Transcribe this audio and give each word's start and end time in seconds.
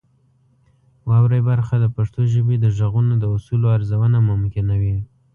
واورئ 1.09 1.41
برخه 1.49 1.75
د 1.79 1.85
پښتو 1.95 2.19
ژبې 2.33 2.55
د 2.59 2.65
غږونو 2.77 3.13
د 3.19 3.23
اصولو 3.35 3.67
ارزونه 3.77 4.17
ممکنوي. 4.29 4.95